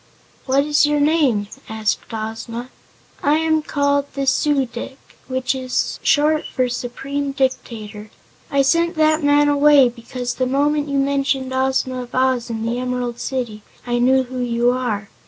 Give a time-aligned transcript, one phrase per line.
[0.47, 2.71] "What is your name?" asked Ozma.
[3.21, 8.09] "I am called the Su dic, which is short for Supreme Dictator.
[8.49, 12.79] I sent that man away because the moment you mentioned Ozma of Oz, and the
[12.79, 15.07] Emerald City, I knew who you are.